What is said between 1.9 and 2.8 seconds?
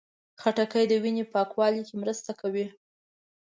مرسته کوي.